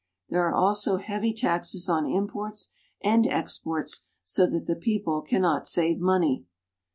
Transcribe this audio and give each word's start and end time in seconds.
There 0.29 0.41
are 0.47 0.55
also 0.55 0.97
heavy 0.97 1.31
taxes 1.31 1.87
on 1.87 2.07
imports 2.09 2.71
and 3.03 3.27
exports, 3.27 4.07
so 4.23 4.47
that 4.47 4.65
the 4.65 4.75
people 4.75 5.21
cannot 5.21 5.67
save 5.67 5.99
money. 5.99 6.43